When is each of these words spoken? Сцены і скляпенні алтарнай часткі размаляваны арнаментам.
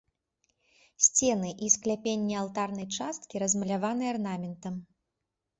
Сцены 1.07 1.51
і 1.67 1.69
скляпенні 1.75 2.37
алтарнай 2.45 2.87
часткі 2.97 3.35
размаляваны 3.45 4.03
арнаментам. 4.15 4.85